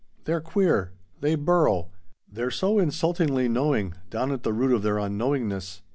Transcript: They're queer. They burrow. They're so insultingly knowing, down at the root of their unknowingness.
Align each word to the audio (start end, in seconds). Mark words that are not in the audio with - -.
They're 0.23 0.41
queer. 0.41 0.93
They 1.19 1.35
burrow. 1.35 1.91
They're 2.27 2.49
so 2.49 2.79
insultingly 2.79 3.47
knowing, 3.47 3.93
down 4.09 4.31
at 4.31 4.41
the 4.41 4.51
root 4.51 4.73
of 4.73 4.81
their 4.81 4.97
unknowingness. 4.97 5.83